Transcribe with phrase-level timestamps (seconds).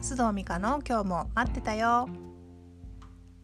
[0.00, 2.08] 須藤美香の今日も待ってたよ。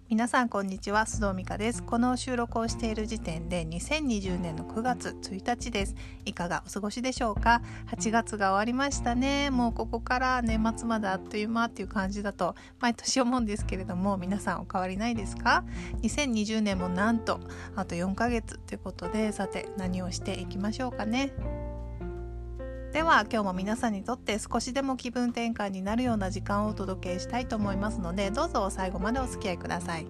[0.09, 1.83] 皆さんこんにちは須藤美香です。
[1.83, 5.97] この収録をしている時点で2020年の9月1日です。
[6.25, 9.51] いかがお過ごしでしょうか？8月が終わりましたね。
[9.51, 15.65] もうここから年末まであっという間っていう感じだと毎年思うんですけれども皆さんお変わりないですか
[16.03, 17.41] ？2020年もなんと
[17.75, 21.33] あと4ヶ月ということでさて何をしていきましょうかね。
[22.95, 30.07] では今日も皆さんにとって少しでも気分転換になるような時間をお届けしたいと思いますのでどうぞ最後までお付き合いください。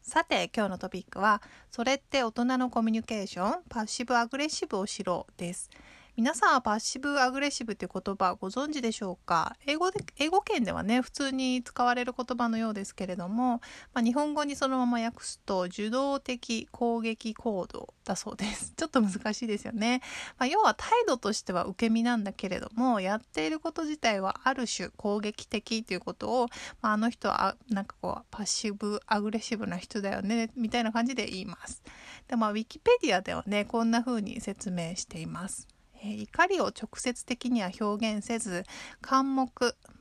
[0.00, 3.62] さて今日のトピックは「それって大人のコミュニケーション？
[3.68, 5.68] パッシブアグレッシブをしろ」です。
[6.16, 9.56] 皆さんはパッシブアグレッシブっていう言葉ご存知でしょうか？
[9.66, 13.60] 英語で英語圏ではね普通に使われる言葉のようですけれども、
[13.92, 18.74] まあ、日本語にそのまま訳すと受動的攻撃行動だそうです。
[18.78, 20.02] ちょっと難しいですよね、
[20.38, 26.48] まあ、要は態度としては受け身なんだけれどもやっていること自体はある種攻撃的ということを、
[26.80, 31.82] まあ、あの人はなんかこうパッシブアグレッシブな人だよねみたいな感じで言います。
[32.28, 35.73] でまあウィキペディアではねこんな風に説明しています。
[36.12, 38.64] 怒りを直接的には表現せず
[39.08, 39.48] 監目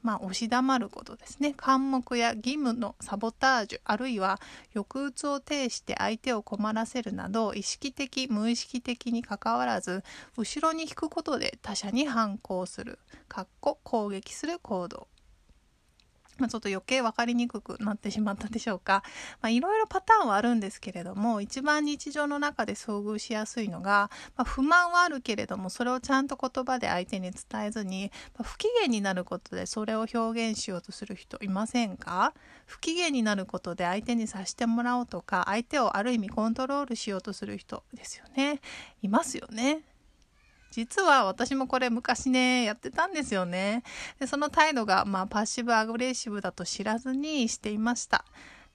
[0.01, 1.53] まあ押し黙ることですね。
[1.53, 4.39] 監目や義務のサボタージュあるいは
[4.73, 10.03] 抑うつを呈して相手を困らせるなど意識的無意識的にかかわらず
[10.37, 15.07] 後ろに引くことで他者に反抗するかっこ攻撃する行動。
[16.37, 19.03] まあ、ちょっと余計分かりにくくなってしまったでしょうか。
[19.41, 30.17] まあ、いろいろパターンはあるんですけれども、一番日常の中で遭遇しやすいのが、まあ、不満はあるけれども、それをちゃんと言葉で相手に伝えずに、ま不機嫌になることでそれを表
[30.51, 32.33] 現しようとする人いませんか？
[32.65, 38.61] 不機嫌になることで相手にさしてもらおうとか、相手をある意味コントロールしようとする人ですよね。
[39.01, 39.81] いますよね。
[40.73, 43.83] 実は私もこれ昔ね、やってたんですよね。
[44.19, 48.25] でその態度が、まあ、パッシブアグレッシブだと知らずにしていました。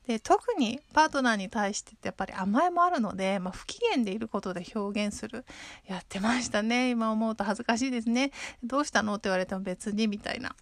[0.07, 5.45] で特にパートナーに対してってやっぱり甘えもあるので、まあ、不機嫌でいることで表現する。
[5.87, 6.91] やってましたね。
[6.91, 8.31] 今思うと恥ずかしいですね。
[8.63, 9.17] どうしたの？
[9.17, 10.55] って言われても別にみたいな、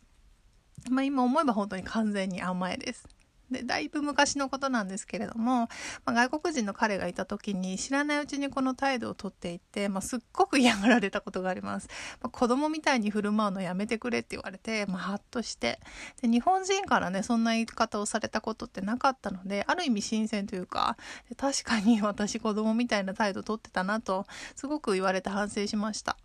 [0.91, 3.07] まあ、今思えば本当に完全に甘えです。
[3.51, 5.69] でだいぶ昔のことなんですけれども、
[6.05, 11.89] まあ、外国人の彼がいた時に知らないうちにこの態度をとっていて、まあ、すっごく嫌がられたことがあります、
[12.21, 15.79] まあ、子供みたいに振る舞うのやめてくれって言われて、まあ、ハッとして。
[16.21, 20.97] で日本人からねそんな言い方をされたことってなかったのである意味新鮮というか
[21.37, 26.17] 確かに私子供みたいな態度とってたなとすごく言われて反省しました。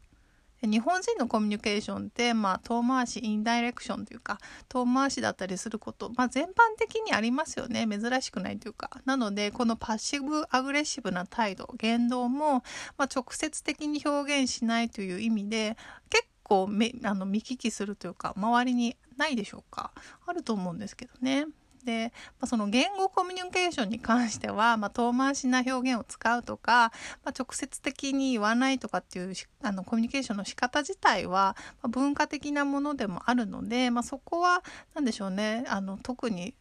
[0.64, 4.38] 日本人のコミュニケーションって、まあ、遠回しインダイレクションというか
[4.70, 7.88] 遠回しだったりすること、まあ、全般的にありますよね。
[7.88, 8.90] 珍しくないというか。
[9.06, 12.64] なのでこのパッシブアグレッシブな態度言動も、
[12.98, 15.78] まあ、直接的に表現しないという意味で
[16.10, 19.92] 結構めあの見聞きするというか周りにないでしょうか。
[20.26, 21.46] あると思うんですけどね。
[21.86, 26.92] で、まあ、その言語コミュニケーションに関しては、まあ、遠回しな表現を使うとか、
[27.24, 36.54] まあ、直接的に言わないとかっていうあのコミュニケーションの仕方自体は、ま文化的なものでもあるので、まあ、そこは何でしょうねあの特に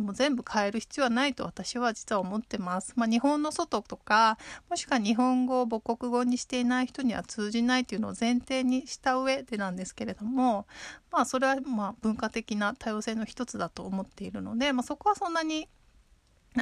[0.00, 2.92] もう全部変える必要はないと私は実は思ってます。
[2.96, 10.66] まあ、日本の外とかもしくは日本語を母国語にしていない人には通じないというのを前提にした上でなんですけれども
[11.10, 15.68] まあそれはま文化的な多様性の一つだと思っているので、まあ、そこはそんなに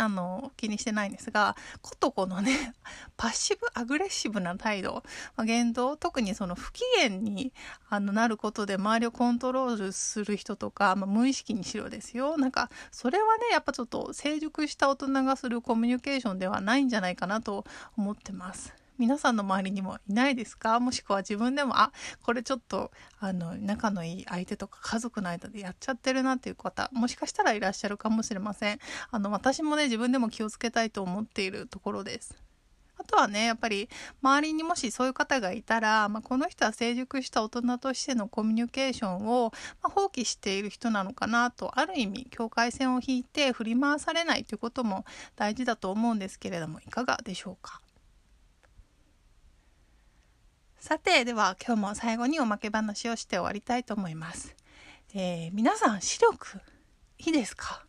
[0.01, 2.75] あの気にしてないんですがことこのね
[3.17, 5.03] パッシブアグレッシブな態度、
[5.37, 7.53] ま、言動特にその不機嫌に
[7.89, 17.65] あのなることで周りをコントロールする人とか、まあ、無意識にしろですよなんかそれはねやっぱちょっと成熟した大人がするコミュニケーションではないんじゃないかなと
[17.97, 18.84] 思ってます。
[18.99, 20.79] 皆さんの周りにもいないですか？
[20.79, 28.79] もしくは自分でもあこれちょっとあの仲のいい相手とか家族の間でやっちゃってるなっていう方もしかしたらいらっしゃるかもしれません。
[29.11, 32.37] あの私もね自分でも気をつけたいと思っているところです。
[32.97, 33.89] あとはねやっぱり
[34.23, 39.53] 周りにもしそういう方がいたら、まあ、この人は成熟した大人としてのコミュニケーションを、
[39.83, 45.05] まあ、放棄している人なのかなとある意味境界線を引いて振り回されないということも
[45.35, 47.81] 大事だと思うんですけれどもいかがでしょうか？
[50.85, 54.55] さてでは今日も最後におまけ話をして終わりたいと思います、
[55.15, 56.59] えー、皆さん視力
[57.17, 57.87] いいですか？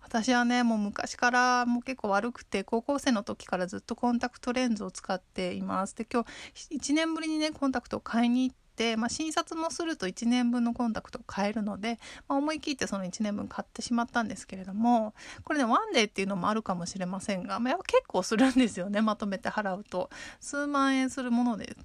[0.00, 5.94] 私はねもう昔からもう結構悪くて高校生の時からずっとコンタクトレンズを使っています。
[5.94, 15.12] で今日1年ぶりにねコンタクトを買いに行ってまあ、診察もすると1年分のコンタクトを買えるので、まあ、思い切ってその1年分買ってしまったんですけれども
[15.44, 20.08] これねワンデーっていうのもあるかもしれませんが、まあ、結構するんですよねまとめて払うと。
[20.40, 21.76] 数万円するもので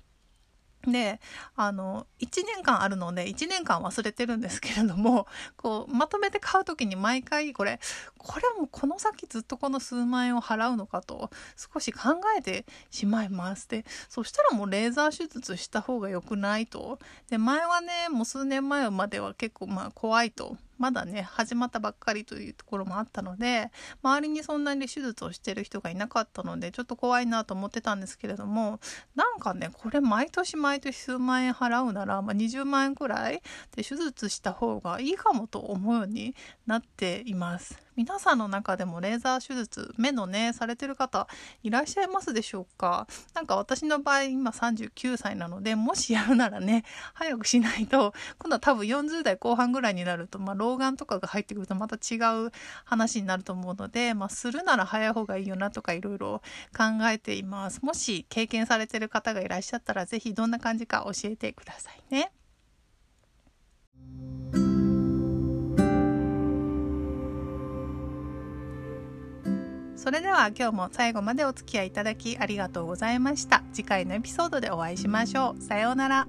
[0.91, 1.19] で
[1.55, 5.27] あの1年間あるので1年間忘れてるんですけれども
[5.57, 7.79] こうまとめて買う時に毎回これ
[8.17, 16.99] これはもうこの先ずっとこの数万円を払うのかと少し考えてしまいますでそしたらもうレーザー手術した方が良くないと。
[17.29, 23.71] で前はねもう数年前までは結構まあ怖いとまだね始まったばっかりというところもあったので
[24.03, 28.79] 周りにそんなに手術をしてる人がいなかったのでちょっと怖いなと思ってたんですけれども
[29.15, 33.41] なんかねこれ毎年毎年数万円払うなら、まあ、20万円くらい
[33.75, 36.35] で手術した方がいいかもと思うように
[36.65, 37.84] なっています。
[37.95, 41.27] 皆さんの中でもレーザー手術目のねされてる方
[41.63, 43.07] いらっしゃいますでしょうか？
[43.33, 46.83] なんか私の場合今39歳なのでもしやるならね
[47.13, 52.51] 早くしないと今度は多分40代後半ぐらいになると、まあ、老眼とかが入ってくるとまた違う
[52.83, 56.41] 話になると思うので、まあ、するなら早い方がいいよなとかいろいろ
[56.75, 62.31] 考えていますもし経験されてる方がいらっしゃったら是非どんな感じか教えてくださいね。
[70.05, 73.63] それでは今日も最後までお付き合いいただきありがとうございました。
[73.73, 75.61] 次回のエピソードでお会いしましょう。
[75.63, 76.27] さようなら。